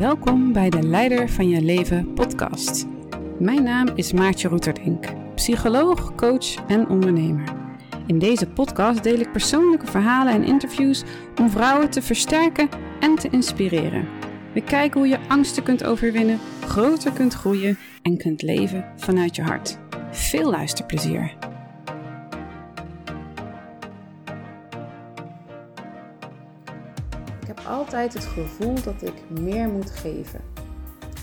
Welkom 0.00 0.52
bij 0.52 0.70
de 0.70 0.82
Leider 0.82 1.28
van 1.28 1.48
je 1.48 1.60
Leven 1.60 2.12
podcast. 2.14 2.86
Mijn 3.38 3.62
naam 3.62 3.88
is 3.94 4.12
Maartje 4.12 4.48
Roeterdink, 4.48 5.06
psycholoog, 5.34 6.14
coach 6.14 6.54
en 6.68 6.88
ondernemer. 6.88 7.52
In 8.06 8.18
deze 8.18 8.46
podcast 8.46 9.02
deel 9.02 9.18
ik 9.18 9.32
persoonlijke 9.32 9.86
verhalen 9.86 10.32
en 10.32 10.44
interviews 10.44 11.02
om 11.40 11.50
vrouwen 11.50 11.90
te 11.90 12.02
versterken 12.02 12.68
en 13.00 13.14
te 13.14 13.28
inspireren. 13.30 14.08
We 14.54 14.62
kijken 14.62 15.00
hoe 15.00 15.08
je 15.08 15.28
angsten 15.28 15.62
kunt 15.62 15.84
overwinnen, 15.84 16.38
groter 16.66 17.12
kunt 17.12 17.34
groeien 17.34 17.78
en 18.02 18.16
kunt 18.16 18.42
leven 18.42 18.84
vanuit 18.96 19.36
je 19.36 19.42
hart. 19.42 19.78
Veel 20.10 20.50
luisterplezier! 20.50 21.49
Altijd 27.70 28.14
het 28.14 28.24
gevoel 28.24 28.82
dat 28.82 29.02
ik 29.02 29.30
meer 29.30 29.68
moet 29.68 29.90
geven. 29.90 30.40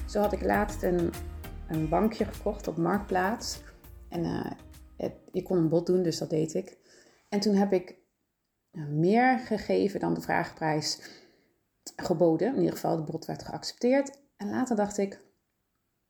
Zo 0.10 0.20
had 0.22 0.34
ik 0.34 0.42
laatst 0.42 0.84
een, 0.84 1.12
een 1.68 1.90
bankje 1.90 2.26
gekocht 2.26 2.68
op 2.68 2.78
Marktplaats. 2.78 3.62
En 4.10 4.24
uh, 4.24 4.52
het, 4.98 5.14
je 5.32 5.44
kon 5.44 5.58
een 5.58 5.70
bod 5.70 5.86
doen, 5.86 6.04
dus 6.04 6.18
dat 6.18 6.30
deed 6.30 6.54
ik. 6.54 6.78
En 7.30 7.40
toen 7.40 7.56
heb 7.56 7.74
ik 7.74 7.96
uh, 8.72 8.88
meer 8.88 9.40
gegeven 9.40 10.00
dan 10.00 10.14
de 10.14 10.22
vraagprijs 10.22 11.02
geboden. 11.96 12.48
In 12.48 12.60
ieder 12.60 12.74
geval, 12.74 12.96
de 12.96 13.12
bod 13.12 13.26
werd 13.26 13.44
geaccepteerd. 13.44 14.20
En 14.38 14.50
later 14.50 14.76
dacht 14.76 14.98
ik, 14.98 15.22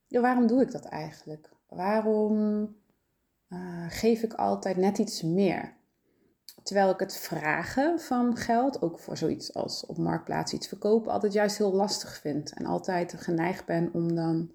waarom 0.08 0.48
doe 0.48 0.62
ik 0.62 0.72
dat 0.72 0.86
eigenlijk? 0.86 1.50
Waarom 1.68 2.62
uh, 3.50 3.86
geef 3.90 4.24
ik 4.24 4.34
altijd 4.34 4.78
net 4.78 4.98
iets 4.98 5.22
meer? 5.22 5.77
Terwijl 6.64 6.90
ik 6.90 7.00
het 7.00 7.18
vragen 7.18 8.00
van 8.00 8.36
geld, 8.36 8.82
ook 8.82 9.00
voor 9.00 9.18
zoiets 9.18 9.54
als 9.54 9.86
op 9.86 9.98
marktplaats 9.98 10.54
iets 10.54 10.68
verkopen, 10.68 11.12
altijd 11.12 11.34
juist 11.34 11.58
heel 11.58 11.74
lastig 11.74 12.20
vind. 12.20 12.54
En 12.54 12.66
altijd 12.66 13.14
geneigd 13.18 13.66
ben 13.66 13.90
om 13.94 14.16
dan 14.16 14.52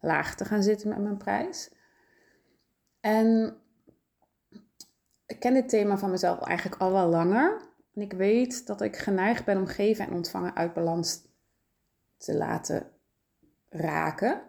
laag 0.00 0.34
te 0.34 0.44
gaan 0.44 0.62
zitten 0.62 0.88
met 0.88 0.98
mijn 0.98 1.16
prijs. 1.16 1.70
En 3.00 3.56
ik 5.26 5.40
ken 5.40 5.54
dit 5.54 5.68
thema 5.68 5.98
van 5.98 6.10
mezelf 6.10 6.40
eigenlijk 6.40 6.80
al 6.80 6.92
wel 6.92 7.08
langer. 7.08 7.60
En 7.94 8.02
ik 8.02 8.12
weet 8.12 8.66
dat 8.66 8.80
ik 8.80 8.96
geneigd 8.96 9.44
ben 9.44 9.58
om 9.58 9.66
geven 9.66 10.06
en 10.06 10.12
ontvangen 10.12 10.56
uit 10.56 10.74
balans 10.74 11.20
te 12.16 12.34
laten 12.34 12.90
raken. 13.68 14.42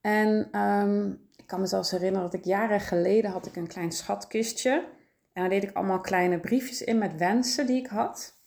En 0.00 0.60
um, 0.60 1.28
ik 1.36 1.46
kan 1.46 1.60
me 1.60 1.66
zelfs 1.66 1.90
herinneren 1.90 2.30
dat 2.30 2.40
ik 2.40 2.44
jaren 2.44 2.80
geleden 2.80 3.30
had 3.30 3.46
ik 3.46 3.56
een 3.56 3.66
klein 3.66 3.92
schatkistje. 3.92 4.84
En 5.32 5.40
daar 5.40 5.48
deed 5.48 5.62
ik 5.62 5.76
allemaal 5.76 6.00
kleine 6.00 6.40
briefjes 6.40 6.82
in 6.82 6.98
met 6.98 7.16
wensen 7.16 7.66
die 7.66 7.76
ik 7.76 7.86
had. 7.86 8.40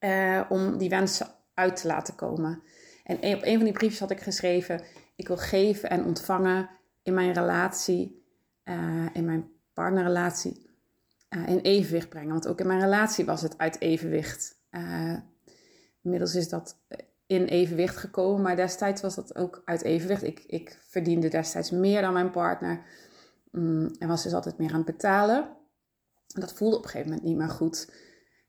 Uh, 0.00 0.40
om 0.48 0.78
die 0.78 0.88
wensen 0.88 1.26
uit 1.54 1.76
te 1.76 1.86
laten 1.86 2.14
komen. 2.14 2.62
En 3.04 3.16
op 3.16 3.42
een 3.42 3.56
van 3.56 3.64
die 3.64 3.72
briefjes 3.72 4.00
had 4.00 4.10
ik 4.10 4.20
geschreven: 4.20 4.82
Ik 5.16 5.26
wil 5.26 5.36
geven 5.36 5.90
en 5.90 6.04
ontvangen 6.04 6.70
in 7.02 7.14
mijn 7.14 7.32
relatie, 7.32 8.24
uh, 8.64 9.06
in 9.12 9.24
mijn 9.24 9.50
partnerrelatie, 9.72 10.70
uh, 11.30 11.48
in 11.48 11.58
evenwicht 11.58 12.08
brengen. 12.08 12.32
Want 12.32 12.46
ook 12.46 12.60
in 12.60 12.66
mijn 12.66 12.80
relatie 12.80 13.24
was 13.24 13.42
het 13.42 13.58
uit 13.58 13.80
evenwicht. 13.80 14.62
inmiddels 16.02 16.34
is 16.34 16.48
dat 16.48 16.78
in 17.26 17.44
evenwicht 17.44 17.96
gekomen. 17.96 18.42
Maar 18.42 18.56
destijds 18.56 19.00
was 19.02 19.14
dat 19.14 19.36
ook 19.36 19.62
uit 19.64 19.82
evenwicht. 19.82 20.22
Ik, 20.22 20.44
ik 20.46 20.78
verdiende 20.88 21.28
destijds 21.28 21.70
meer 21.70 22.00
dan 22.00 22.12
mijn 22.12 22.30
partner. 22.30 22.84
Mm, 23.50 23.90
en 23.98 24.08
was 24.08 24.22
dus 24.22 24.34
altijd 24.34 24.58
meer 24.58 24.70
aan 24.70 24.76
het 24.76 24.84
betalen. 24.84 25.48
Dat 26.34 26.54
voelde 26.54 26.76
op 26.76 26.82
een 26.82 26.88
gegeven 26.88 27.10
moment 27.10 27.28
niet 27.28 27.36
meer 27.36 27.48
goed. 27.48 27.92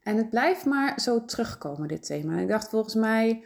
En 0.01 0.17
het 0.17 0.29
blijft 0.29 0.65
maar 0.65 0.99
zo 0.99 1.25
terugkomen, 1.25 1.87
dit 1.87 2.05
thema. 2.05 2.33
En 2.33 2.39
ik 2.39 2.47
dacht 2.47 2.69
volgens 2.69 2.95
mij, 2.95 3.45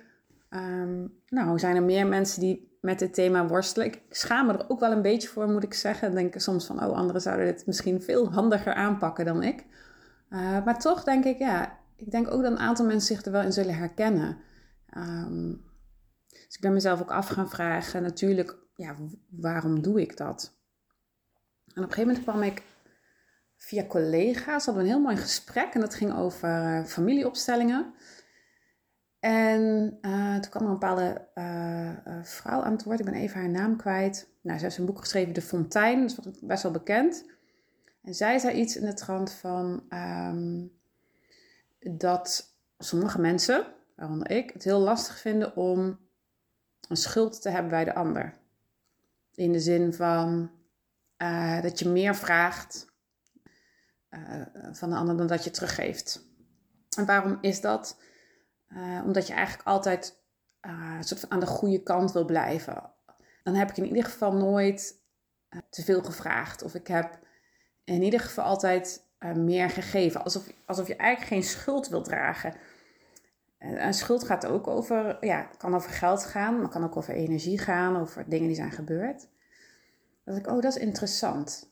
um, 0.50 1.22
nou, 1.28 1.60
zijn 1.60 1.76
er 1.76 1.84
meer 1.84 2.08
mensen 2.08 2.40
die 2.40 2.78
met 2.82 3.00
dit 3.00 3.14
thema 3.14 3.48
worstelen. 3.48 3.88
Ik 3.88 4.02
schaam 4.10 4.46
me 4.46 4.54
er 4.54 4.70
ook 4.70 4.80
wel 4.80 4.92
een 4.92 5.02
beetje 5.02 5.28
voor, 5.28 5.50
moet 5.50 5.64
ik 5.64 5.74
zeggen. 5.74 6.16
Denk 6.16 6.34
soms 6.40 6.66
van, 6.66 6.84
oh, 6.84 6.98
anderen 6.98 7.22
zouden 7.22 7.46
dit 7.46 7.66
misschien 7.66 8.02
veel 8.02 8.32
handiger 8.32 8.74
aanpakken 8.74 9.26
dan 9.26 9.44
ik. 9.44 9.66
Uh, 10.30 10.66
maar 10.66 10.80
toch 10.80 11.04
denk 11.04 11.26
ik, 11.26 11.38
ja, 11.38 11.78
ik 11.96 12.12
denk 12.12 12.32
ook 12.32 12.42
dat 12.42 12.52
een 12.52 12.60
aantal 12.60 12.86
mensen 12.86 13.16
zich 13.16 13.26
er 13.26 13.32
wel 13.32 13.42
in 13.42 13.54
zullen 13.54 13.76
herkennen. 13.76 14.38
Um, 14.98 15.68
dus 16.28 16.56
ik 16.56 16.62
ben 16.62 16.74
mezelf 16.74 17.02
ook 17.02 17.12
af 17.12 17.28
gaan 17.28 17.50
vragen, 17.50 18.02
natuurlijk, 18.02 18.58
ja, 18.76 18.96
waarom 19.30 19.82
doe 19.82 20.02
ik 20.02 20.18
dat? 20.18 20.58
En 21.66 21.84
op 21.84 21.90
een 21.90 21.94
gegeven 21.94 22.08
moment 22.08 22.24
kwam 22.24 22.42
ik 22.42 22.64
via 23.60 23.86
collega's, 23.86 24.66
hadden 24.66 24.84
we 24.84 24.90
een 24.90 24.96
heel 24.96 25.04
mooi 25.04 25.18
gesprek 25.18 25.74
en 25.74 25.80
dat 25.80 25.96
ging 25.96 26.16
over 26.16 26.50
uh, 26.50 26.86
familieopstellingen. 26.86 27.94
En 29.20 29.98
uh, 30.02 30.38
toen 30.40 30.50
kwam 30.50 30.64
er 30.64 30.68
een 30.68 30.80
bepaalde 30.80 31.28
uh, 31.36 32.24
vrouw 32.24 32.62
aan 32.62 32.72
het 32.72 32.84
woord, 32.84 33.00
ik 33.00 33.06
ben 33.06 33.14
even 33.14 33.40
haar 33.40 33.50
naam 33.50 33.78
kwijt. 33.78 34.30
Nou, 34.42 34.58
ze 34.58 34.64
heeft 34.64 34.78
een 34.78 34.86
boek 34.86 35.00
geschreven, 35.00 35.34
De 35.34 35.42
Fontein, 35.42 36.02
dat 36.02 36.26
is 36.26 36.40
best 36.42 36.64
wel 36.64 36.72
bekend. 36.72 37.26
En 38.04 38.14
zij 38.14 38.40
zei 38.40 38.58
iets 38.58 38.78
in 38.78 38.86
de 38.86 38.94
trant 38.94 39.32
van 39.32 39.84
um, 39.90 40.72
dat 41.98 42.54
sommige 42.78 43.22
mensen, 43.22 43.66
waaronder 43.96 44.32
ik, 44.32 44.50
het 44.50 44.64
heel 44.64 44.80
lastig 44.80 45.20
vinden 45.20 45.56
om 45.56 46.00
een 46.88 46.98
schuld 46.98 47.42
te 47.42 47.50
hebben 47.50 47.70
bij 47.70 47.84
de 47.84 47.96
ander. 47.96 48.38
In 49.34 49.52
de 49.52 49.60
zin 49.60 49.94
van 49.94 50.52
dat 51.62 51.80
je 51.80 51.90
meer 51.90 52.16
vraagt 52.16 52.89
uh, 54.10 54.42
van 54.72 54.90
de 54.90 54.96
ander 54.96 55.18
dan 55.18 55.28
dat 55.28 55.44
je 55.44 55.52
teruggeeft. 55.52 56.28
En 56.98 57.06
waarom 57.06 57.38
is 57.42 57.62
dat? 57.62 58.02
Uh, 58.70 59.02
omdat 59.06 59.28
je 59.28 59.34
eigenlijk 59.34 59.68
altijd 59.68 60.18
soort 61.00 61.20
van 61.20 61.32
aan 61.32 61.40
de 61.40 61.46
goede 61.46 61.84
kant 61.84 62.12
wil 62.12 62.26
blijven. 62.26 62.92
Dan 63.44 63.56
heb 63.56 63.70
ik 63.70 63.78
in 63.78 63.86
ieder 63.86 64.04
geval 64.04 64.34
nooit 64.34 65.02
te 65.70 65.84
veel 65.84 66.04
gevraagd. 66.04 66.62
Of 66.62 66.76
ik 66.76 66.88
heb 66.88 67.20
in 67.84 68.02
ieder 68.02 68.20
geval 68.20 68.46
altijd 68.46 69.08
meer 69.36 69.70
gegeven. 69.70 70.24
Alsof, 70.24 70.50
alsof 70.66 70.88
je 70.88 70.96
eigenlijk 70.96 71.32
geen 71.32 71.44
schuld 71.44 71.88
wil 71.88 72.04
dragen. 72.04 72.54
En 73.58 73.94
schuld 73.94 74.24
gaat 74.24 74.46
ook 74.46 74.68
over, 74.68 75.26
ja, 75.26 75.42
kan 75.58 75.76
over 75.76 75.92
geld 75.92 76.26
gaan, 76.26 76.60
maar 76.60 76.70
kan 76.70 76.84
ook 76.84 76.98
over 76.98 77.14
energie 77.14 77.60
gaan, 77.60 77.98
over 77.98 78.30
dingen 78.30 78.48
die 78.48 78.56
zijn 78.56 78.72
gebeurd. 78.72 79.28
Dat 80.24 80.38
ik, 80.38 80.48
oh, 80.48 80.62
dat 80.62 80.76
is 80.76 80.82
interessant. 80.82 81.70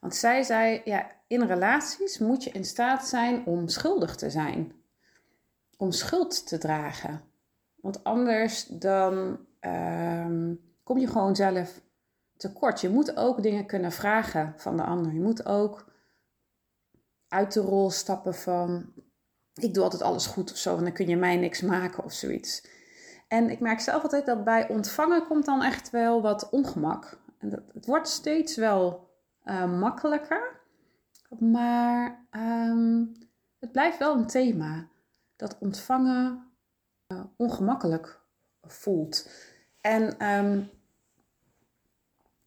Want 0.00 0.14
zij 0.14 0.42
zei, 0.42 0.80
ja, 0.84 1.10
in 1.26 1.42
relaties 1.42 2.18
moet 2.18 2.44
je 2.44 2.50
in 2.50 2.64
staat 2.64 3.08
zijn 3.08 3.46
om 3.46 3.68
schuldig 3.68 4.16
te 4.16 4.30
zijn. 4.30 4.72
Om 5.76 5.92
schuld 5.92 6.46
te 6.46 6.58
dragen. 6.58 7.20
Want 7.74 8.04
anders 8.04 8.64
dan 8.66 9.46
um, 9.60 10.60
kom 10.82 10.98
je 10.98 11.06
gewoon 11.06 11.36
zelf 11.36 11.80
tekort. 12.36 12.80
Je 12.80 12.88
moet 12.88 13.16
ook 13.16 13.42
dingen 13.42 13.66
kunnen 13.66 13.92
vragen 13.92 14.54
van 14.56 14.76
de 14.76 14.82
ander. 14.82 15.12
Je 15.12 15.20
moet 15.20 15.46
ook 15.46 15.92
uit 17.28 17.52
de 17.52 17.60
rol 17.60 17.90
stappen 17.90 18.34
van 18.34 18.92
ik 19.54 19.74
doe 19.74 19.82
altijd 19.82 20.02
alles 20.02 20.26
goed 20.26 20.50
of 20.50 20.56
zo, 20.56 20.76
en 20.76 20.84
dan 20.84 20.92
kun 20.92 21.08
je 21.08 21.16
mij 21.16 21.36
niks 21.36 21.60
maken 21.60 22.04
of 22.04 22.12
zoiets. 22.12 22.66
En 23.28 23.50
ik 23.50 23.60
merk 23.60 23.80
zelf 23.80 24.02
altijd 24.02 24.26
dat 24.26 24.44
bij 24.44 24.68
ontvangen 24.68 25.26
komt 25.26 25.44
dan 25.44 25.62
echt 25.62 25.90
wel 25.90 26.22
wat 26.22 26.50
ongemak. 26.50 27.18
En 27.38 27.48
dat, 27.48 27.62
het 27.72 27.86
wordt 27.86 28.08
steeds 28.08 28.56
wel 28.56 29.09
uh, 29.44 29.78
makkelijker, 29.78 30.60
maar 31.38 32.26
um, 32.30 33.12
het 33.58 33.72
blijft 33.72 33.98
wel 33.98 34.16
een 34.16 34.26
thema. 34.26 34.88
Dat 35.36 35.58
ontvangen 35.58 36.50
uh, 37.08 37.24
ongemakkelijk 37.36 38.20
voelt. 38.62 39.30
En 39.80 40.26
um, 40.26 40.70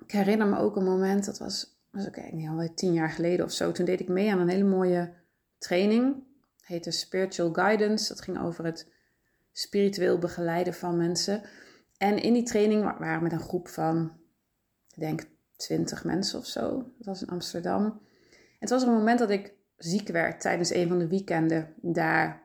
ik 0.03 0.11
herinner 0.11 0.47
me 0.47 0.57
ook 0.57 0.75
een 0.75 0.83
moment, 0.83 1.25
dat 1.25 1.39
was, 1.39 1.79
was 1.89 2.07
ook 2.07 2.31
niet 2.31 2.50
alweer 2.50 2.73
tien 2.73 2.94
jaar 2.94 3.09
geleden 3.09 3.45
of 3.45 3.51
zo. 3.51 3.71
Toen 3.71 3.85
deed 3.85 4.00
ik 4.00 4.07
mee 4.07 4.31
aan 4.31 4.39
een 4.39 4.50
hele 4.50 4.63
mooie 4.63 5.13
training 5.57 6.23
heette 6.63 6.91
Spiritual 6.91 7.53
Guidance. 7.53 8.07
Dat 8.07 8.21
ging 8.21 8.39
over 8.41 8.65
het 8.65 8.91
spiritueel 9.51 10.18
begeleiden 10.18 10.73
van 10.73 10.97
mensen. 10.97 11.41
En 11.97 12.21
in 12.21 12.33
die 12.33 12.44
training 12.44 12.83
waren 12.83 13.18
we 13.18 13.23
met 13.23 13.31
een 13.31 13.39
groep 13.39 13.68
van, 13.68 14.12
ik 14.89 15.00
denk, 15.00 15.27
20 15.55 16.03
mensen 16.03 16.39
of 16.39 16.45
zo. 16.45 16.75
Dat 16.97 17.05
was 17.05 17.21
in 17.21 17.29
Amsterdam. 17.29 18.01
Het 18.59 18.69
was 18.69 18.83
een 18.83 18.94
moment 18.94 19.19
dat 19.19 19.29
ik 19.29 19.53
ziek 19.77 20.07
werd 20.07 20.41
tijdens 20.41 20.73
een 20.73 20.88
van 20.88 21.00
de 21.00 21.07
weekenden 21.07 21.73
daar. 21.81 22.44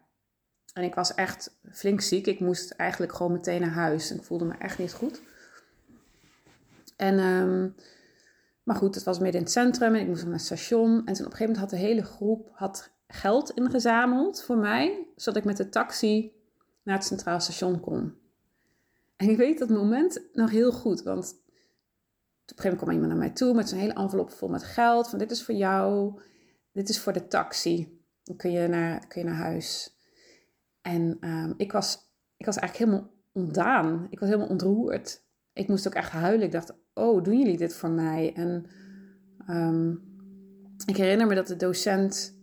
En 0.72 0.82
ik 0.82 0.94
was 0.94 1.14
echt 1.14 1.58
flink 1.72 2.00
ziek. 2.00 2.26
Ik 2.26 2.40
moest 2.40 2.70
eigenlijk 2.70 3.14
gewoon 3.14 3.32
meteen 3.32 3.60
naar 3.60 3.70
huis. 3.70 4.10
Ik 4.10 4.22
voelde 4.22 4.44
me 4.44 4.55
echt 4.55 4.78
niet 4.78 4.93
goed. 4.93 5.20
En, 6.96 7.19
um, 7.19 7.75
maar 8.62 8.76
goed, 8.76 8.94
het 8.94 9.05
was 9.05 9.19
midden 9.19 9.37
in 9.40 9.43
het 9.43 9.52
centrum 9.52 9.94
en 9.94 10.00
ik 10.00 10.06
moest 10.06 10.25
naar 10.25 10.32
het 10.32 10.43
station. 10.43 11.06
En 11.06 11.14
toen 11.14 11.26
op 11.26 11.32
een 11.32 11.37
gegeven 11.37 11.46
moment 11.46 11.58
had 11.58 11.70
de 11.70 11.87
hele 11.87 12.04
groep 12.04 12.50
had 12.52 12.90
geld 13.08 13.50
ingezameld 13.50 14.43
voor 14.43 14.56
mij, 14.56 15.06
zodat 15.16 15.40
ik 15.40 15.44
met 15.44 15.56
de 15.56 15.69
taxi 15.69 16.32
naar 16.82 16.96
het 16.96 17.06
Centraal 17.06 17.40
Station 17.40 17.81
kon. 17.81 18.14
En 19.16 19.28
ik 19.28 19.37
weet 19.37 19.58
dat 19.58 19.69
moment 19.69 20.20
nog 20.32 20.50
heel 20.50 20.72
goed, 20.72 21.02
want 21.02 21.34
op 22.50 22.56
een 22.56 22.62
gegeven 22.62 22.79
moment 22.79 22.81
kwam 22.81 22.91
iemand 22.91 23.11
naar 23.11 23.19
mij 23.19 23.31
toe 23.31 23.55
met 23.55 23.69
zo'n 23.69 23.79
hele 23.79 23.93
envelop 23.93 24.31
vol 24.31 24.49
met 24.49 24.65
geld. 24.65 25.09
Van 25.09 25.19
dit 25.19 25.31
is 25.31 25.45
voor 25.45 25.55
jou, 25.55 26.21
dit 26.73 26.89
is 26.89 26.99
voor 26.99 27.12
de 27.12 27.27
taxi. 27.27 28.03
Dan 28.23 28.37
kun 28.37 28.50
je 28.50 28.69
naar, 28.69 29.06
kun 29.06 29.21
je 29.21 29.27
naar 29.27 29.37
huis. 29.37 29.97
En 30.83 31.19
um, 31.21 31.55
ik, 31.56 31.73
was, 31.73 31.99
ik 32.37 32.47
was 32.47 32.56
eigenlijk 32.56 32.91
helemaal 32.91 33.12
ontdaan. 33.33 34.06
Ik 34.11 34.19
was 34.19 34.29
helemaal 34.29 34.50
ontroerd. 34.50 35.23
Ik 35.53 35.69
moest 35.69 35.87
ook 35.87 35.95
echt 35.95 36.11
huilen. 36.11 36.47
Ik 36.47 36.53
dacht, 36.53 36.75
oh, 36.95 37.25
doen 37.25 37.39
jullie 37.39 37.56
dit 37.56 37.75
voor 37.75 37.91
mij? 37.91 38.33
En 38.35 38.67
ehm, 39.47 39.91
ik 40.87 40.97
herinner 40.97 41.27
me 41.27 41.35
dat 41.35 41.47
de 41.47 41.56
docent 41.56 42.39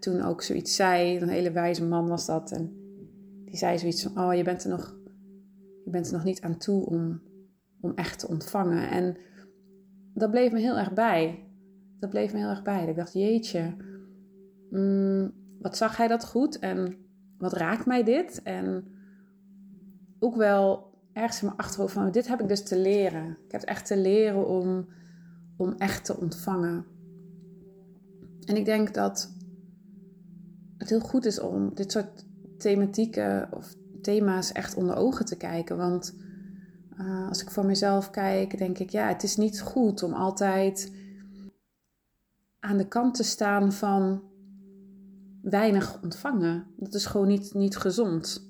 toen 0.00 0.22
ook 0.22 0.42
zoiets 0.42 0.76
zei. 0.76 1.18
Een 1.18 1.28
hele 1.28 1.52
wijze 1.52 1.84
man 1.84 2.08
was 2.08 2.26
dat. 2.26 2.52
En 2.52 2.72
die 3.44 3.56
zei 3.56 3.78
zoiets 3.78 4.02
van, 4.02 4.24
oh, 4.24 4.34
je 4.34 4.42
bent 4.44 4.64
er 4.64 4.70
nog, 4.70 4.96
je 5.84 5.90
bent 5.90 6.06
er 6.06 6.12
nog 6.12 6.24
niet 6.24 6.40
aan 6.40 6.58
toe 6.58 6.86
om, 6.86 7.22
om 7.80 7.92
echt 7.94 8.18
te 8.18 8.28
ontvangen. 8.28 8.90
En 8.90 9.16
dat 10.14 10.30
bleef 10.30 10.52
me 10.52 10.58
heel 10.60 10.78
erg 10.78 10.92
bij. 10.92 11.44
Dat 11.98 12.10
bleef 12.10 12.32
me 12.32 12.38
heel 12.38 12.48
erg 12.48 12.62
bij. 12.62 12.86
Ik 12.86 12.96
dacht, 12.96 13.12
jeetje, 13.12 13.74
mm, 14.70 15.32
wat 15.60 15.76
zag 15.76 15.96
hij 15.96 16.08
dat 16.08 16.24
goed? 16.24 16.58
En 16.58 16.96
wat 17.38 17.52
raakt 17.52 17.86
mij 17.86 18.04
dit? 18.04 18.42
En 18.42 18.84
ook 20.18 20.36
wel 20.36 20.94
ergens 21.12 21.40
in 21.40 21.46
mijn 21.46 21.58
achterhoofd 21.58 21.92
van, 21.92 22.10
dit 22.10 22.28
heb 22.28 22.40
ik 22.40 22.48
dus 22.48 22.62
te 22.62 22.78
leren. 22.78 23.38
Ik 23.44 23.52
heb 23.52 23.62
echt 23.62 23.86
te 23.86 23.96
leren 23.96 24.46
om, 24.46 24.88
om 25.56 25.74
echt 25.78 26.04
te 26.04 26.16
ontvangen. 26.16 26.84
En 28.44 28.56
ik 28.56 28.64
denk 28.64 28.94
dat 28.94 29.32
het 30.78 30.88
heel 30.88 31.00
goed 31.00 31.24
is 31.24 31.40
om 31.40 31.74
dit 31.74 31.92
soort 31.92 32.26
thematieken 32.58 33.48
of 33.52 33.74
thema's 34.02 34.52
echt 34.52 34.74
onder 34.74 34.96
ogen 34.96 35.24
te 35.24 35.36
kijken. 35.36 35.76
Want 35.76 36.14
uh, 37.00 37.28
als 37.28 37.42
ik 37.42 37.50
voor 37.50 37.66
mezelf 37.66 38.10
kijk, 38.10 38.58
denk 38.58 38.78
ik, 38.78 38.90
ja, 38.90 39.08
het 39.08 39.22
is 39.22 39.36
niet 39.36 39.60
goed 39.60 40.02
om 40.02 40.12
altijd 40.12 40.92
aan 42.60 42.76
de 42.76 42.88
kant 42.88 43.14
te 43.14 43.22
staan 43.22 43.72
van 43.72 44.22
weinig 45.42 46.02
ontvangen. 46.02 46.66
Dat 46.76 46.94
is 46.94 47.06
gewoon 47.06 47.28
niet, 47.28 47.54
niet 47.54 47.76
gezond. 47.76 48.48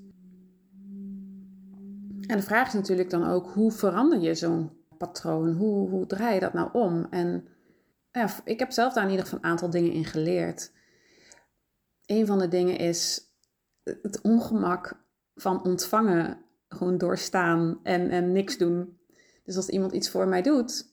En 2.27 2.37
de 2.37 2.43
vraag 2.43 2.67
is 2.67 2.73
natuurlijk 2.73 3.11
dan 3.11 3.27
ook, 3.27 3.51
hoe 3.51 3.73
verander 3.73 4.21
je 4.21 4.35
zo'n 4.35 4.71
patroon? 4.99 5.53
Hoe, 5.53 5.89
hoe 5.89 6.07
draai 6.07 6.35
je 6.35 6.41
dat 6.41 6.53
nou 6.53 6.69
om? 6.73 7.07
En 7.11 7.45
ja, 8.11 8.29
ik 8.45 8.59
heb 8.59 8.71
zelf 8.71 8.93
daar 8.93 9.05
in 9.05 9.11
ieder 9.11 9.25
geval 9.25 9.39
een 9.43 9.51
aantal 9.51 9.71
dingen 9.71 9.93
in 9.93 10.05
geleerd. 10.05 10.73
Een 12.07 12.27
van 12.27 12.39
de 12.39 12.49
dingen 12.49 12.79
is 12.79 13.23
het 14.03 14.21
ongemak 14.21 15.05
van 15.35 15.65
ontvangen, 15.65 16.39
gewoon 16.75 16.99
doorstaan 16.99 17.81
en, 17.83 18.11
en 18.11 18.33
niks 18.33 18.59
doen. 18.59 18.99
Dus 19.45 19.57
als 19.57 19.69
iemand 19.69 19.93
iets 19.93 20.11
voor 20.11 20.29
mij 20.29 20.43
doet, 20.43 20.91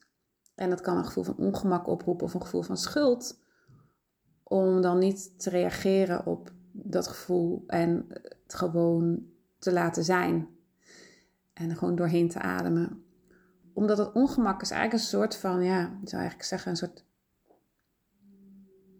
en 0.55 0.69
dat 0.69 0.81
kan 0.81 0.97
een 0.97 1.05
gevoel 1.05 1.23
van 1.23 1.37
ongemak 1.37 1.87
oproepen 1.87 2.25
of 2.25 2.33
een 2.33 2.41
gevoel 2.41 2.61
van 2.61 2.77
schuld, 2.77 3.39
om 4.43 4.81
dan 4.81 4.99
niet 4.99 5.39
te 5.39 5.49
reageren 5.49 6.25
op 6.25 6.51
dat 6.71 7.07
gevoel 7.07 7.63
en 7.67 8.05
het 8.43 8.53
gewoon 8.53 9.25
te 9.59 9.73
laten 9.73 10.03
zijn. 10.03 10.47
En 11.53 11.69
er 11.69 11.75
gewoon 11.75 11.95
doorheen 11.95 12.29
te 12.29 12.39
ademen. 12.39 13.03
Omdat 13.73 13.97
het 13.97 14.13
ongemak 14.13 14.61
is 14.61 14.71
eigenlijk 14.71 15.03
een 15.03 15.09
soort 15.09 15.35
van, 15.35 15.63
ja, 15.63 15.81
ik 15.81 16.09
zou 16.09 16.21
eigenlijk 16.21 16.43
zeggen, 16.49 16.71
een 16.71 16.77
soort 16.77 17.05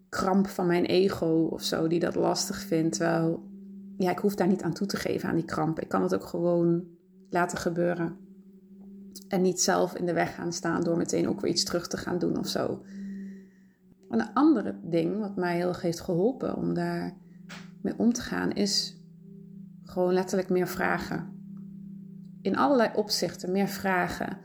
kramp 0.08 0.46
van 0.46 0.66
mijn 0.66 0.84
ego 0.84 1.48
of 1.50 1.62
zo, 1.62 1.86
die 1.86 2.00
dat 2.00 2.14
lastig 2.14 2.60
vindt. 2.60 2.96
Terwijl, 2.96 3.47
ja, 3.98 4.10
ik 4.10 4.18
hoef 4.18 4.34
daar 4.34 4.48
niet 4.48 4.62
aan 4.62 4.72
toe 4.72 4.86
te 4.86 4.96
geven 4.96 5.28
aan 5.28 5.34
die 5.34 5.44
kramp. 5.44 5.80
Ik 5.80 5.88
kan 5.88 6.02
het 6.02 6.14
ook 6.14 6.24
gewoon 6.24 6.84
laten 7.30 7.58
gebeuren. 7.58 8.16
En 9.28 9.42
niet 9.42 9.60
zelf 9.60 9.94
in 9.94 10.06
de 10.06 10.12
weg 10.12 10.34
gaan 10.34 10.52
staan 10.52 10.82
door 10.82 10.96
meteen 10.96 11.28
ook 11.28 11.40
weer 11.40 11.50
iets 11.50 11.64
terug 11.64 11.88
te 11.88 11.96
gaan 11.96 12.18
doen 12.18 12.38
of 12.38 12.48
zo. 12.48 12.82
Een 14.08 14.32
andere 14.32 14.78
ding 14.82 15.18
wat 15.18 15.36
mij 15.36 15.56
heel 15.56 15.68
erg 15.68 15.82
heeft 15.82 16.00
geholpen 16.00 16.56
om 16.56 16.74
daar 16.74 17.16
mee 17.82 17.94
om 17.96 18.12
te 18.12 18.20
gaan, 18.20 18.52
is 18.52 19.02
gewoon 19.82 20.12
letterlijk 20.12 20.48
meer 20.48 20.68
vragen. 20.68 21.36
In 22.42 22.56
allerlei 22.56 22.90
opzichten 22.94 23.52
meer 23.52 23.68
vragen. 23.68 24.38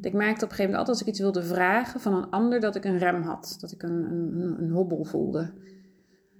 Ik 0.00 0.12
merkte 0.12 0.44
op 0.44 0.50
een 0.50 0.56
gegeven 0.56 0.64
moment 0.64 0.76
altijd 0.76 0.88
als 0.88 1.00
ik 1.00 1.06
iets 1.06 1.20
wilde 1.20 1.42
vragen 1.42 2.00
van 2.00 2.14
een 2.14 2.30
ander, 2.30 2.60
dat 2.60 2.76
ik 2.76 2.84
een 2.84 2.98
rem 2.98 3.22
had. 3.22 3.56
Dat 3.60 3.72
ik 3.72 3.82
een, 3.82 4.10
een, 4.10 4.62
een 4.62 4.70
hobbel 4.70 5.04
voelde. 5.04 5.52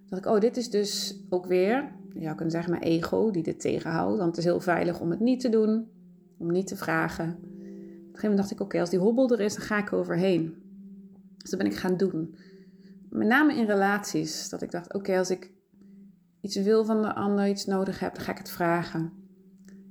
Dat 0.06 0.19
ik, 0.19 0.26
oh, 0.26 0.40
dit 0.40 0.56
is 0.56 0.70
dus 0.70 1.22
ook 1.28 1.46
weer, 1.46 1.93
je 2.15 2.23
zou 2.23 2.35
kunnen 2.35 2.51
zeggen, 2.51 2.71
mijn 2.71 2.83
ego 2.83 3.31
die 3.31 3.43
dit 3.43 3.61
tegenhoudt. 3.61 4.19
Want 4.19 4.29
het 4.29 4.39
is 4.39 4.45
heel 4.45 4.61
veilig 4.61 5.01
om 5.01 5.11
het 5.11 5.21
niet 5.21 5.41
te 5.41 5.49
doen, 5.49 5.89
om 6.39 6.51
niet 6.51 6.67
te 6.67 6.77
vragen. 6.77 7.29
Op 7.29 7.37
een 7.37 8.27
gegeven 8.27 8.29
moment 8.29 8.37
dacht 8.37 8.51
ik, 8.51 8.61
oké, 8.61 8.81
als 8.81 8.91
die 8.91 8.99
hobbel 8.99 9.31
er 9.31 9.41
is, 9.41 9.55
dan 9.55 9.65
ga 9.65 9.79
ik 9.79 9.93
overheen. 9.93 10.55
Dus 11.37 11.51
dat 11.51 11.59
ben 11.59 11.71
ik 11.71 11.77
gaan 11.77 11.97
doen. 11.97 12.37
Met 13.11 13.29
name 13.29 13.55
in 13.55 13.67
relaties. 13.67 14.49
Dat 14.49 14.62
ik 14.62 14.71
dacht, 14.71 14.95
oké, 14.95 15.19
als 15.19 15.31
ik 15.31 15.53
iets 16.41 16.57
wil 16.57 16.85
van 16.85 17.03
de 17.03 17.15
ander, 17.15 17.49
iets 17.49 17.67
nodig 17.67 18.01
heb, 18.01 18.15
dan 18.15 18.25
ga 18.25 18.33
ik 18.33 18.39
het 18.39 18.51
vragen. 18.51 19.13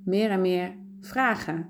Meer 0.05 0.29
en 0.29 0.41
meer 0.41 0.75
vragen. 1.01 1.69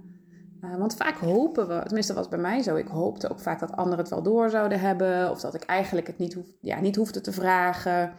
Uh, 0.63 0.78
want 0.78 0.95
vaak 0.95 1.18
hopen 1.18 1.68
we, 1.68 1.81
tenminste 1.86 2.13
was 2.13 2.28
bij 2.28 2.40
mij 2.40 2.62
zo, 2.62 2.75
ik 2.75 2.88
hoopte 2.88 3.30
ook 3.30 3.40
vaak 3.40 3.60
dat 3.60 3.72
anderen 3.72 4.00
het 4.00 4.10
wel 4.10 4.24
door 4.24 4.50
zouden 4.50 4.80
hebben. 4.80 5.30
Of 5.30 5.40
dat 5.40 5.54
ik 5.54 5.63
eigenlijk 5.63 6.07
het 6.07 6.18
niet, 6.18 6.34
hoef, 6.34 6.48
ja, 6.62 6.80
niet 6.80 6.95
hoefde 6.95 7.22
te 7.22 7.31
vragen. 7.31 8.13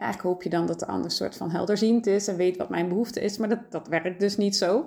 Eigenlijk 0.00 0.22
hoop 0.22 0.42
je 0.42 0.50
dan 0.50 0.66
dat 0.66 0.78
de 0.78 0.86
ander 0.86 1.10
soort 1.10 1.36
van 1.36 1.50
helderziend 1.50 2.06
is 2.06 2.28
en 2.28 2.36
weet 2.36 2.56
wat 2.56 2.68
mijn 2.68 2.88
behoefte 2.88 3.20
is. 3.20 3.38
Maar 3.38 3.48
dat, 3.48 3.58
dat 3.70 3.88
werkt 3.88 4.20
dus 4.20 4.36
niet 4.36 4.56
zo. 4.56 4.78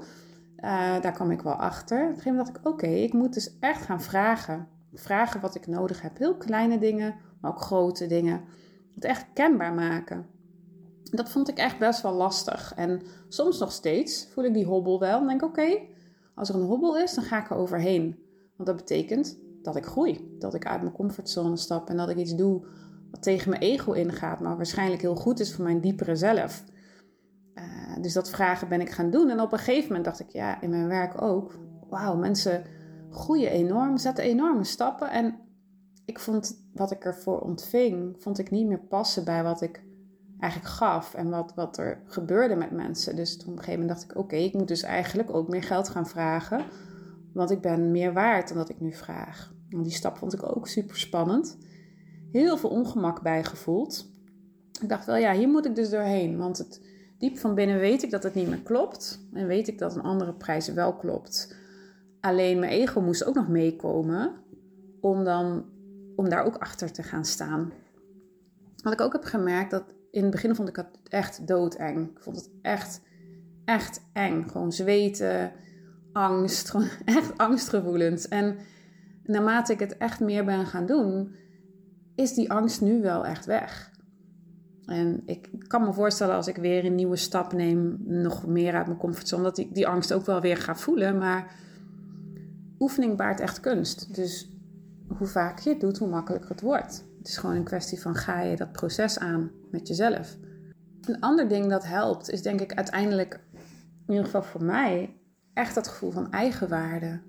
Uh, 0.57 1.01
daar 1.01 1.12
kwam 1.12 1.31
ik 1.31 1.42
wel 1.42 1.54
achter. 1.54 1.98
Op 1.98 2.07
een 2.07 2.13
gegeven 2.13 2.36
moment 2.36 2.54
dacht 2.54 2.65
ik, 2.65 2.71
oké, 2.71 2.88
ik 2.88 3.13
moet 3.13 3.33
dus 3.33 3.57
echt 3.60 3.81
gaan 3.81 4.01
vragen. 4.01 4.68
Vragen 4.94 5.42
wat 5.42 5.56
ik 5.56 5.68
nodig 5.68 6.01
heb. 6.01 6.18
Heel 6.18 6.36
kleine 6.36 6.80
dingen, 6.80 7.15
maar 7.42 7.51
ook 7.51 7.62
grote 7.62 8.07
dingen. 8.07 8.42
Het 8.95 9.06
echt 9.06 9.25
kenbaar 9.33 9.74
maken. 9.74 10.25
Dat 11.04 11.30
vond 11.30 11.50
ik 11.50 11.57
echt 11.57 11.80
best 11.80 12.01
wel 12.01 12.13
lastig. 12.13 12.74
En 12.75 13.01
soms 13.27 13.60
nog 13.60 13.71
steeds 13.71 14.27
voel 14.31 14.44
ik 14.44 14.54
die 14.54 14.65
hobbel 14.65 15.00
wel. 15.00 15.19
En 15.19 15.27
denk 15.27 15.44
oké, 15.44 15.80
als 16.36 16.50
er 16.50 16.56
een 16.56 16.62
hobbel 16.62 16.98
is, 16.98 17.13
dan 17.13 17.24
ga 17.24 17.39
ik 17.39 17.50
er 17.50 17.57
overheen. 17.57 18.19
Want 18.56 18.69
dat 18.69 18.75
betekent 18.75 19.38
dat 19.62 19.75
ik 19.75 19.86
groei. 19.86 20.36
Dat 20.39 20.54
ik 20.54 20.65
uit 20.65 20.81
mijn 20.81 20.94
comfortzone 20.94 21.57
stap 21.57 21.89
en 21.89 21.98
dat 21.98 22.10
ik 22.10 22.18
iets 22.18 22.36
doe 22.36 22.65
wat 23.13 23.24
tegen 23.24 23.50
mijn 23.50 23.62
ego 23.62 23.92
ingaat, 23.92 24.39
maar 24.39 24.56
waarschijnlijk 24.56 25.01
heel 25.01 25.15
goed 25.15 25.39
is 25.39 25.54
voor 25.54 25.63
mijn 25.63 25.81
diepere 25.81 26.15
zelf. 26.15 26.63
Uh, 27.56 28.01
dus 28.01 28.13
dat 28.13 28.30
vragen 28.30 28.68
ben 28.68 28.81
ik 28.81 28.89
gaan 28.89 29.10
doen. 29.10 29.30
En 29.30 29.39
op 29.39 29.51
een 29.51 29.57
gegeven 29.57 29.88
moment 29.88 30.06
dacht 30.06 30.19
ik, 30.19 30.30
ja, 30.30 30.62
in 30.62 30.69
mijn 30.69 30.88
werk 30.88 31.21
ook. 31.21 31.60
Wauw, 31.89 32.15
mensen 32.15 32.63
groeien 33.10 33.50
enorm, 33.51 33.98
zetten 33.98 34.24
enorme 34.24 34.63
stappen. 34.63 35.12
En 35.12 35.36
ik 36.06 36.19
vond 36.19 36.69
wat 36.74 36.92
ik 36.92 37.05
ervoor 37.05 37.39
ontving, 37.39 38.15
vond 38.20 38.39
ik 38.39 38.51
niet 38.51 38.67
meer 38.67 38.84
passen 38.84 39.25
bij 39.25 39.43
wat 39.43 39.62
ik 39.62 39.84
eigenlijk 40.39 40.74
gaf 40.74 41.13
en 41.13 41.29
wat, 41.29 41.53
wat 41.55 41.77
er 41.77 42.01
gebeurde 42.05 42.55
met 42.55 42.72
mensen. 42.72 43.15
Dus 43.15 43.38
toen 43.38 43.51
op 43.51 43.58
een 43.58 43.63
gegeven 43.63 43.79
moment 43.79 44.00
dacht 44.00 44.12
ik, 44.12 44.17
oké, 44.17 44.36
ik 44.36 44.53
moet 44.53 44.67
dus 44.67 44.84
eigenlijk 44.84 45.34
ook 45.34 45.48
meer 45.48 45.63
geld 45.63 45.89
gaan 45.89 46.08
vragen. 46.08 46.65
Want 47.34 47.51
ik 47.51 47.62
ben 47.62 47.91
meer 47.91 48.13
waard 48.13 48.48
dan 48.48 48.58
dat 48.58 48.70
ik 48.70 48.79
nu 48.79 48.93
vraag. 48.93 49.53
En 49.70 49.82
die 49.84 49.91
stap 49.91 50.17
vond 50.17 50.34
ik 50.34 50.55
ook 50.55 50.67
super 50.67 50.98
spannend. 50.98 51.58
Heel 52.33 52.57
veel 52.57 52.69
ongemak 52.69 53.21
bij 53.21 53.43
gevoeld. 53.43 54.11
Ik 54.81 54.89
dacht 54.89 55.05
wel, 55.05 55.15
ja, 55.15 55.33
hier 55.33 55.49
moet 55.49 55.65
ik 55.65 55.75
dus 55.75 55.89
doorheen. 55.89 56.37
Want 56.37 56.57
het, 56.57 56.81
diep 57.17 57.37
van 57.37 57.55
binnen 57.55 57.79
weet 57.79 58.03
ik 58.03 58.11
dat 58.11 58.23
het 58.23 58.33
niet 58.33 58.49
meer 58.49 58.61
klopt. 58.61 59.27
En 59.33 59.47
weet 59.47 59.67
ik 59.67 59.77
dat 59.77 59.95
een 59.95 60.01
andere 60.01 60.33
prijs 60.33 60.67
wel 60.67 60.95
klopt. 60.95 61.55
Alleen 62.19 62.59
mijn 62.59 62.71
ego 62.71 63.01
moest 63.01 63.25
ook 63.25 63.35
nog 63.35 63.47
meekomen 63.47 64.31
om 65.01 65.23
dan 65.23 65.65
om 66.15 66.29
daar 66.29 66.45
ook 66.45 66.57
achter 66.57 66.91
te 66.91 67.03
gaan 67.03 67.25
staan. 67.25 67.73
Wat 68.83 68.93
ik 68.93 69.01
ook 69.01 69.13
heb 69.13 69.23
gemerkt, 69.23 69.71
dat 69.71 69.83
in 70.11 70.21
het 70.21 70.31
begin 70.31 70.55
vond 70.55 70.69
ik 70.69 70.75
het 70.75 70.99
echt 71.03 71.47
doodeng. 71.47 72.09
Ik 72.09 72.19
vond 72.19 72.35
het 72.35 72.49
echt, 72.61 73.01
echt 73.65 74.01
eng. 74.13 74.47
Gewoon 74.47 74.71
zweten, 74.71 75.51
angst, 76.11 76.69
gewoon 76.69 76.87
echt 77.05 77.37
angstgevoelens. 77.37 78.27
En 78.27 78.57
naarmate 79.23 79.73
ik 79.73 79.79
het 79.79 79.97
echt 79.97 80.19
meer 80.19 80.45
ben 80.45 80.65
gaan 80.65 80.85
doen, 80.85 81.35
is 82.15 82.34
die 82.34 82.51
angst 82.51 82.82
nu 82.82 83.01
wel 83.01 83.25
echt 83.25 83.46
weg. 83.46 83.91
En 84.86 85.22
ik 85.25 85.50
kan 85.67 85.84
me 85.84 85.93
voorstellen 85.93 86.36
als 86.36 86.48
ik 86.48 86.55
weer 86.55 86.86
een 86.86 86.96
nieuwe 86.96 87.15
stap 87.15 87.53
neem, 87.53 87.98
nog 88.05 88.48
meer 88.48 88.74
uit 88.74 88.86
mijn 88.86 88.98
comfortzone, 88.98 89.43
dat 89.43 89.58
ik 89.58 89.75
die 89.75 89.88
angst 89.88 90.13
ook 90.13 90.25
wel 90.25 90.41
weer 90.41 90.58
ga 90.58 90.75
voelen. 90.75 91.17
Maar 91.17 91.55
oefening 92.79 93.17
baart 93.17 93.39
echt 93.39 93.60
kunst. 93.60 94.15
Dus 94.15 94.50
hoe 95.17 95.27
vaak 95.27 95.60
je 95.60 95.70
het 95.70 95.79
doet, 95.79 95.98
hoe 95.98 96.10
makkelijker 96.10 96.50
het 96.50 96.62
wordt. 96.62 97.05
Het 97.17 97.27
is 97.27 97.38
gewoon 97.38 97.55
een 97.55 97.63
kwestie 97.63 98.01
van 98.01 98.15
ga 98.15 98.41
je 98.41 98.55
dat 98.55 98.72
proces 98.72 99.20
aan 99.20 99.51
met 99.72 99.88
jezelf. 99.88 100.38
Een 101.01 101.20
ander 101.20 101.48
ding 101.48 101.70
dat 101.70 101.86
helpt 101.86 102.29
is 102.29 102.41
denk 102.41 102.62
ik 102.62 102.74
uiteindelijk, 102.74 103.39
in 104.08 104.13
ieder 104.13 104.25
geval 104.25 104.43
voor 104.43 104.63
mij, 104.63 105.17
echt 105.53 105.75
dat 105.75 105.88
gevoel 105.88 106.12
van 106.12 106.32
eigenwaarde. 106.32 107.22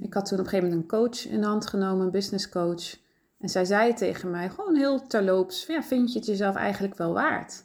Ik 0.00 0.14
had 0.14 0.26
toen 0.26 0.38
op 0.38 0.44
een 0.44 0.50
gegeven 0.50 0.70
moment 0.70 0.92
een 0.92 0.98
coach 0.98 1.26
in 1.26 1.40
de 1.40 1.46
hand 1.46 1.66
genomen, 1.66 2.04
een 2.04 2.10
business 2.10 2.48
coach. 2.48 3.02
En 3.44 3.50
zij 3.50 3.64
zei 3.64 3.94
tegen 3.94 4.30
mij, 4.30 4.50
gewoon 4.50 4.76
heel 4.76 5.06
terloops, 5.06 5.66
ja, 5.66 5.82
vind 5.82 6.12
je 6.12 6.18
het 6.18 6.28
jezelf 6.28 6.54
eigenlijk 6.54 6.96
wel 6.96 7.12
waard? 7.12 7.64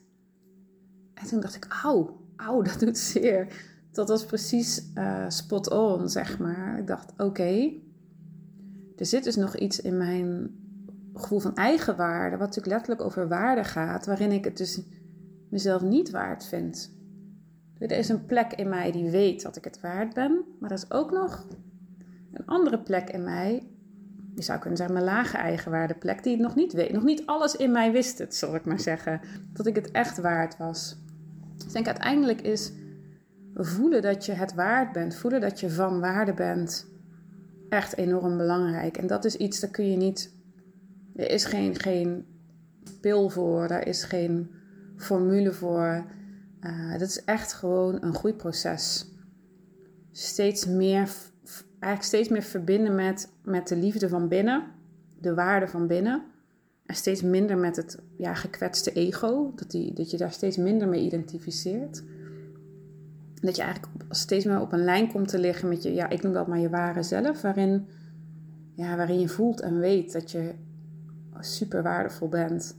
En 1.13 1.27
toen 1.27 1.39
dacht 1.39 1.55
ik, 1.55 1.65
auw, 1.83 2.21
auw, 2.35 2.61
dat 2.69 2.79
doet 2.79 2.97
zeer. 2.97 3.47
Dat 3.91 4.09
was 4.09 4.25
precies 4.25 4.83
uh, 4.95 5.25
spot 5.29 5.69
on, 5.69 6.09
zeg 6.09 6.39
maar. 6.39 6.77
Ik 6.77 6.87
dacht, 6.87 7.13
oké, 7.17 7.71
er 8.97 9.05
zit 9.05 9.23
dus 9.23 9.35
nog 9.35 9.55
iets 9.57 9.81
in 9.81 9.97
mijn 9.97 10.55
gevoel 11.13 11.39
van 11.39 11.55
eigenwaarde, 11.55 12.37
wat 12.37 12.47
natuurlijk 12.47 12.75
letterlijk 12.75 13.01
over 13.01 13.27
waarde 13.27 13.63
gaat, 13.63 14.05
waarin 14.05 14.31
ik 14.31 14.43
het 14.43 14.57
dus 14.57 14.81
mezelf 15.49 15.81
niet 15.81 16.09
waard 16.09 16.45
vind. 16.45 16.91
Er 17.77 17.91
is 17.91 18.09
een 18.09 18.25
plek 18.25 18.53
in 18.53 18.69
mij 18.69 18.91
die 18.91 19.09
weet 19.09 19.41
dat 19.41 19.55
ik 19.55 19.63
het 19.63 19.81
waard 19.81 20.13
ben, 20.13 20.43
maar 20.59 20.69
er 20.69 20.77
is 20.77 20.91
ook 20.91 21.11
nog 21.11 21.47
een 22.31 22.45
andere 22.45 22.79
plek 22.79 23.09
in 23.09 23.23
mij, 23.23 23.67
je 24.35 24.41
zou 24.41 24.59
kunnen 24.59 24.77
zeggen 24.77 24.95
mijn 24.95 25.07
lage 25.07 25.37
eigenwaardeplek, 25.37 26.23
die 26.23 26.33
het 26.33 26.41
nog 26.41 26.55
niet 26.55 26.73
weet. 26.73 26.91
Nog 26.91 27.03
niet 27.03 27.25
alles 27.25 27.55
in 27.55 27.71
mij 27.71 27.91
wist 27.91 28.17
het, 28.17 28.35
zal 28.35 28.55
ik 28.55 28.65
maar 28.65 28.79
zeggen. 28.79 29.21
Dat 29.53 29.65
ik 29.65 29.75
het 29.75 29.91
echt 29.91 30.17
waard 30.17 30.57
was. 30.57 30.97
Dus 31.55 31.65
ik 31.65 31.73
denk 31.73 31.85
uiteindelijk 31.85 32.41
is 32.41 32.71
voelen 33.53 34.01
dat 34.01 34.25
je 34.25 34.31
het 34.31 34.53
waard 34.53 34.91
bent, 34.91 35.15
voelen 35.15 35.41
dat 35.41 35.59
je 35.59 35.69
van 35.69 35.99
waarde 35.99 36.33
bent, 36.33 36.87
echt 37.69 37.97
enorm 37.97 38.37
belangrijk. 38.37 38.97
En 38.97 39.07
dat 39.07 39.25
is 39.25 39.35
iets, 39.35 39.59
dat 39.59 39.71
kun 39.71 39.91
je 39.91 39.97
niet. 39.97 40.33
Er 41.15 41.29
is 41.31 41.45
geen, 41.45 41.79
geen 41.79 42.25
pil 43.01 43.29
voor, 43.29 43.67
daar 43.67 43.87
is 43.87 44.03
geen 44.03 44.51
formule 44.97 45.51
voor. 45.51 46.05
Uh, 46.61 46.91
dat 46.91 47.09
is 47.09 47.23
echt 47.23 47.53
gewoon 47.53 47.97
een 48.01 48.15
groeiproces. 48.15 49.13
Steeds 50.11 50.65
meer, 50.65 51.09
eigenlijk 51.79 52.03
steeds 52.03 52.29
meer 52.29 52.41
verbinden 52.41 52.95
met, 52.95 53.31
met 53.43 53.67
de 53.67 53.75
liefde 53.75 54.09
van 54.09 54.27
binnen, 54.27 54.63
de 55.19 55.33
waarde 55.33 55.67
van 55.67 55.87
binnen. 55.87 56.23
En 56.85 56.95
steeds 56.95 57.21
minder 57.21 57.57
met 57.57 57.75
het 57.75 57.99
ja, 58.17 58.33
gekwetste 58.33 58.91
ego, 58.91 59.51
dat, 59.55 59.71
die, 59.71 59.93
dat 59.93 60.11
je 60.11 60.17
daar 60.17 60.31
steeds 60.31 60.57
minder 60.57 60.87
mee 60.87 61.05
identificeert. 61.05 62.03
Dat 63.41 63.55
je 63.55 63.61
eigenlijk 63.61 63.93
steeds 64.09 64.45
meer 64.45 64.59
op 64.59 64.71
een 64.71 64.83
lijn 64.83 65.11
komt 65.11 65.27
te 65.27 65.39
liggen 65.39 65.69
met 65.69 65.83
je, 65.83 65.93
ja, 65.93 66.09
ik 66.09 66.21
noem 66.21 66.33
dat 66.33 66.47
maar 66.47 66.59
je 66.59 66.69
ware 66.69 67.03
zelf, 67.03 67.41
waarin, 67.41 67.87
ja, 68.73 68.95
waarin 68.95 69.19
je 69.19 69.27
voelt 69.27 69.61
en 69.61 69.79
weet 69.79 70.11
dat 70.11 70.31
je 70.31 70.53
super 71.39 71.83
waardevol 71.83 72.29
bent. 72.29 72.77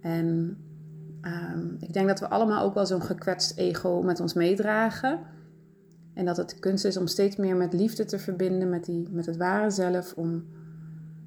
En 0.00 0.58
Ehm, 1.24 1.66
ik 1.78 1.92
denk 1.92 2.06
dat 2.06 2.20
we 2.20 2.28
allemaal 2.28 2.64
ook 2.64 2.74
wel 2.74 2.86
zo'n 2.86 3.02
gekwetst 3.02 3.58
ego 3.58 4.02
met 4.02 4.20
ons 4.20 4.34
meedragen. 4.34 5.18
En 6.14 6.24
dat 6.24 6.36
het 6.36 6.58
kunst 6.58 6.84
is 6.84 6.96
om 6.96 7.06
steeds 7.06 7.36
meer 7.36 7.56
met 7.56 7.72
liefde 7.72 8.04
te 8.04 8.18
verbinden, 8.18 8.68
met, 8.68 8.84
die, 8.84 9.08
met 9.10 9.26
het 9.26 9.36
ware 9.36 9.70
zelf. 9.70 10.12
Om 10.16 10.44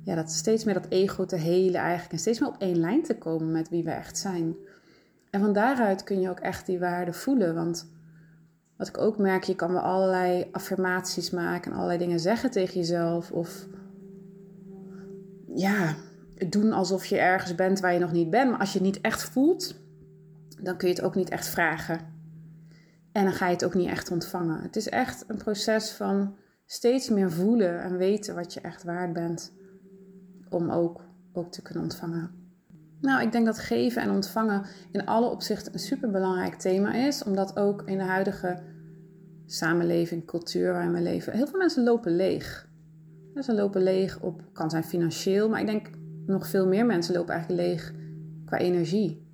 ja, 0.04 0.16
dat 0.16 0.32
steeds 0.32 0.64
meer 0.64 0.74
dat 0.74 0.90
ego 0.90 1.26
te 1.26 1.36
helen 1.36 1.82
eigenlijk. 1.82 2.12
En 2.12 2.20
steeds 2.20 2.40
meer 2.40 2.50
op 2.50 2.62
één 2.62 2.80
lijn 2.80 3.04
te 3.04 3.18
komen 3.18 3.52
met 3.52 3.70
wie 3.70 3.84
we 3.84 3.92
echt 3.92 4.18
zijn. 4.18 4.56
En 5.30 5.40
van 5.40 5.54
daaruit 5.54 6.04
kun 6.04 6.22
je 6.22 6.30
ook 6.30 6.40
echt 6.40 6.66
die 6.66 6.80
waarde 6.80 7.14
voelen. 7.14 7.56
Want 7.56 7.90
wat 8.78 8.88
ik 8.88 8.98
ook 8.98 9.18
merk, 9.18 9.44
je 9.44 9.56
kan 9.56 9.72
wel 9.72 9.82
allerlei 9.82 10.48
affirmaties 10.52 11.30
maken 11.30 11.72
en 11.72 11.78
allerlei 11.78 12.00
dingen 12.00 12.20
zeggen 12.20 12.52
tegen 12.52 12.80
jezelf. 12.80 13.32
Of 13.32 13.68
ja, 15.56 15.96
doen 16.50 16.72
alsof 16.72 17.06
je 17.06 17.18
ergens 17.18 17.56
bent 17.56 17.80
waar 17.80 17.94
je 17.94 18.00
nog 18.00 18.12
niet 18.12 18.30
bent. 18.30 18.50
Maar 18.50 18.60
als 18.60 18.74
je 18.74 18.78
het 18.80 18.88
niet 18.88 19.02
echt 19.02 19.24
voelt, 19.24 19.76
dan 20.62 20.78
kun 20.78 20.88
je 20.88 20.94
het 20.94 21.04
ook 21.04 21.16
niet 21.16 21.30
echt 21.30 21.48
vragen. 21.48 22.17
En 23.18 23.24
dan 23.24 23.34
ga 23.34 23.46
je 23.46 23.54
het 23.54 23.66
ook 23.66 23.74
niet 23.74 23.90
echt 23.90 24.12
ontvangen. 24.12 24.62
Het 24.62 24.76
is 24.76 24.90
echt 24.90 25.24
een 25.28 25.38
proces 25.38 25.92
van 25.92 26.36
steeds 26.66 27.10
meer 27.10 27.32
voelen 27.32 27.82
en 27.82 27.98
weten 27.98 28.36
wat 28.36 28.54
je 28.54 28.62
echt 28.62 28.84
waard 28.84 29.14
bent. 29.14 29.54
Om 30.50 30.70
ook, 30.70 31.02
ook 31.34 31.52
te 31.52 31.62
kunnen 31.62 31.84
ontvangen. 31.84 32.32
Nou, 33.02 33.22
ik 33.22 33.32
denk 33.32 33.46
dat 33.46 33.60
geven 33.60 34.02
en 34.02 34.10
ontvangen 34.10 34.66
in 34.92 35.06
alle 35.06 35.30
opzichten 35.30 35.74
een 35.74 35.80
superbelangrijk 35.80 36.56
thema 36.56 36.94
is. 36.94 37.24
Omdat 37.24 37.58
ook 37.58 37.82
in 37.86 37.98
de 37.98 38.04
huidige 38.04 38.60
samenleving, 39.46 40.26
cultuur 40.26 40.72
waarin 40.72 40.94
we 40.94 41.02
leven, 41.02 41.34
heel 41.34 41.48
veel 41.48 41.60
mensen 41.60 41.84
lopen 41.84 42.16
leeg. 42.16 42.70
Ze 43.36 43.54
lopen 43.54 43.84
leeg 43.84 44.22
op, 44.22 44.42
kan 44.54 44.70
zijn 44.70 44.84
financieel, 44.84 45.50
maar 45.50 45.60
ik 45.60 45.68
denk 45.68 45.90
nog 46.26 46.48
veel 46.48 46.68
meer 46.68 46.86
mensen 46.86 47.16
lopen 47.16 47.34
eigenlijk 47.34 47.68
leeg 47.68 47.94
qua 48.46 48.58
energie. 48.58 49.27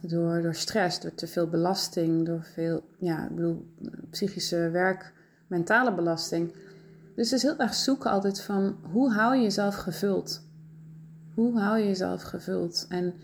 Door, 0.00 0.42
door 0.42 0.54
stress, 0.54 1.00
door 1.00 1.14
te 1.14 1.26
veel 1.26 1.48
belasting, 1.48 2.26
door 2.26 2.42
veel, 2.42 2.84
ja, 2.98 3.24
ik 3.24 3.34
bedoel, 3.34 3.66
psychische 4.10 4.70
werk, 4.70 5.12
mentale 5.46 5.94
belasting. 5.94 6.52
Dus 7.14 7.30
het 7.30 7.38
is 7.38 7.42
heel 7.42 7.58
erg 7.58 7.74
zoeken 7.74 8.10
altijd 8.10 8.40
van 8.40 8.76
hoe 8.92 9.12
hou 9.12 9.36
je 9.36 9.42
jezelf 9.42 9.74
gevuld? 9.74 10.42
Hoe 11.34 11.58
hou 11.60 11.78
je 11.78 11.86
jezelf 11.86 12.22
gevuld? 12.22 12.86
En 12.88 13.14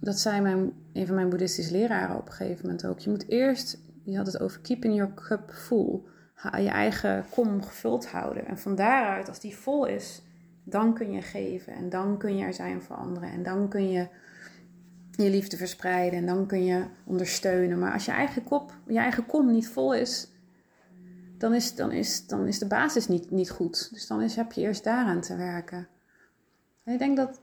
dat 0.00 0.18
zei 0.18 0.40
mijn, 0.40 0.72
een 0.92 1.06
van 1.06 1.14
mijn 1.14 1.28
boeddhistische 1.28 1.72
leraren 1.72 2.16
op 2.16 2.26
een 2.26 2.32
gegeven 2.32 2.66
moment 2.66 2.86
ook. 2.86 2.98
Je 2.98 3.10
moet 3.10 3.28
eerst, 3.28 3.78
je 4.04 4.16
had 4.16 4.26
het 4.26 4.40
over 4.40 4.60
keeping 4.60 4.94
your 4.94 5.14
cup 5.14 5.50
full. 5.50 6.00
Je 6.42 6.68
eigen 6.68 7.24
kom 7.30 7.62
gevuld 7.62 8.06
houden. 8.06 8.46
En 8.46 8.58
van 8.58 8.74
daaruit, 8.74 9.28
als 9.28 9.40
die 9.40 9.56
vol 9.56 9.86
is, 9.86 10.22
dan 10.64 10.94
kun 10.94 11.12
je 11.12 11.22
geven. 11.22 11.72
En 11.72 11.88
dan 11.88 12.18
kun 12.18 12.36
je 12.36 12.44
er 12.44 12.54
zijn 12.54 12.82
voor 12.82 12.96
anderen. 12.96 13.30
En 13.30 13.42
dan 13.42 13.68
kun 13.68 13.90
je 13.90 14.08
je 15.24 15.30
liefde 15.30 15.56
verspreiden 15.56 16.18
en 16.18 16.26
dan 16.26 16.46
kun 16.46 16.64
je 16.64 16.84
ondersteunen. 17.04 17.78
Maar 17.78 17.92
als 17.92 18.04
je 18.04 18.12
eigen, 18.12 18.44
kop, 18.44 18.76
je 18.86 18.98
eigen 18.98 19.26
kom 19.26 19.50
niet 19.50 19.68
vol 19.68 19.94
is, 19.94 20.30
dan 21.38 21.54
is, 21.54 21.74
dan 21.74 21.92
is, 21.92 22.26
dan 22.26 22.46
is 22.46 22.58
de 22.58 22.66
basis 22.66 23.08
niet, 23.08 23.30
niet 23.30 23.50
goed. 23.50 23.92
Dus 23.92 24.06
dan 24.06 24.22
is, 24.22 24.36
heb 24.36 24.52
je 24.52 24.60
eerst 24.60 24.84
daaraan 24.84 25.20
te 25.20 25.36
werken. 25.36 25.88
En 26.84 26.92
ik 26.92 26.98
denk 26.98 27.16
dat 27.16 27.40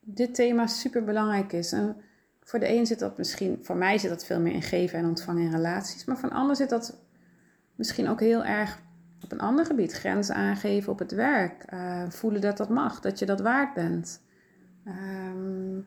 dit 0.00 0.34
thema 0.34 0.66
super 0.66 1.04
belangrijk 1.04 1.52
is. 1.52 1.72
En 1.72 1.96
voor 2.40 2.58
de 2.58 2.68
een 2.68 2.86
zit 2.86 2.98
dat 2.98 3.18
misschien, 3.18 3.58
voor 3.62 3.76
mij 3.76 3.98
zit 3.98 4.10
dat 4.10 4.24
veel 4.24 4.40
meer 4.40 4.52
in 4.52 4.62
geven 4.62 4.98
en 4.98 5.06
ontvangen 5.06 5.42
in 5.42 5.50
relaties. 5.50 6.04
Maar 6.04 6.16
voor 6.18 6.30
een 6.30 6.36
ander 6.36 6.56
zit 6.56 6.70
dat 6.70 6.98
misschien 7.74 8.08
ook 8.08 8.20
heel 8.20 8.44
erg 8.44 8.80
op 9.22 9.32
een 9.32 9.40
ander 9.40 9.66
gebied. 9.66 9.92
Grenzen 9.92 10.34
aangeven 10.34 10.92
op 10.92 10.98
het 10.98 11.12
werk. 11.12 11.72
Uh, 11.72 12.04
voelen 12.08 12.40
dat 12.40 12.56
dat 12.56 12.68
mag, 12.68 13.00
dat 13.00 13.18
je 13.18 13.26
dat 13.26 13.40
waard 13.40 13.74
bent. 13.74 14.20
Um, 14.86 15.86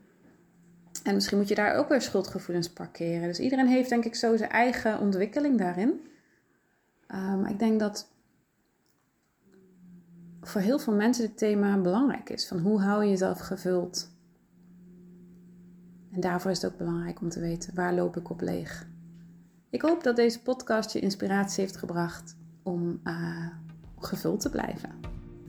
en 1.06 1.14
misschien 1.14 1.38
moet 1.38 1.48
je 1.48 1.56
daar 1.56 1.76
ook 1.76 1.90
weer 1.90 2.02
schuldgevoelens 2.02 2.70
parkeren. 2.70 3.28
Dus 3.28 3.40
iedereen 3.40 3.68
heeft 3.68 3.90
denk 3.90 4.06
ik 4.06 4.16
zo 4.16 4.38
zijn 4.38 4.50
eigen 4.50 5.00
ontwikkeling 5.00 5.58
daarin. 5.58 6.02
Maar 7.08 7.50
ik 7.50 7.60
denk 7.60 7.80
dat 7.80 8.08
voor 10.42 10.62
heel 10.62 10.80
veel 10.80 10.94
mensen 10.94 11.28
dit 11.28 11.38
thema 11.38 11.78
belangrijk 11.78 12.30
is. 12.30 12.48
Van 12.48 12.60
hoe 12.60 12.82
hou 12.82 13.04
je 13.04 13.10
jezelf 13.10 13.40
gevuld? 13.40 14.10
En 16.12 16.20
daarvoor 16.20 16.52
is 16.52 16.62
het 16.62 16.72
ook 16.72 16.78
belangrijk 16.78 17.22
om 17.22 17.30
te 17.30 17.40
weten 17.40 17.76
waar 17.76 17.94
loop 17.94 18.18
ik 18.18 18.30
op 18.30 18.42
leeg. 18.42 18.88
Ik 19.70 19.82
hoop 19.82 20.04
dat 20.04 20.16
deze 20.16 20.42
podcast 20.42 20.92
je 20.92 21.00
inspiratie 21.00 21.64
heeft 21.64 21.78
gebracht 21.78 22.36
om 22.64 23.00
uh, 23.04 23.48
gevuld 24.00 24.40
te 24.40 24.50
blijven. 24.50 24.90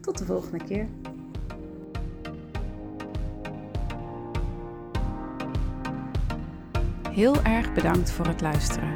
Tot 0.01 0.19
de 0.19 0.25
volgende 0.25 0.65
keer. 0.65 0.87
Heel 7.17 7.43
erg 7.43 7.73
bedankt 7.73 8.11
voor 8.11 8.27
het 8.27 8.41
luisteren. 8.41 8.89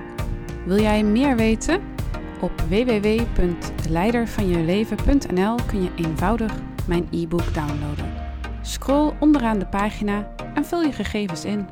Wil 0.66 0.80
jij 0.80 1.04
meer 1.04 1.36
weten? 1.36 1.80
Op 2.40 2.60
www.leidervanjeleven.nl 2.60 5.56
kun 5.66 5.82
je 5.82 5.90
eenvoudig 5.96 6.52
mijn 6.86 7.08
e-book 7.10 7.54
downloaden. 7.54 8.12
Scroll 8.62 9.12
onderaan 9.20 9.58
de 9.58 9.66
pagina 9.66 10.28
en 10.54 10.64
vul 10.64 10.82
je 10.82 10.92
gegevens 10.92 11.44
in. 11.44 11.66